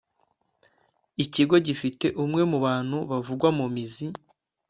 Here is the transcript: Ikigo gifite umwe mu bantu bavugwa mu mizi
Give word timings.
Ikigo 1.23 1.55
gifite 1.67 2.07
umwe 2.23 2.41
mu 2.51 2.57
bantu 2.65 2.97
bavugwa 3.09 3.47
mu 3.57 3.65
mizi 3.73 4.05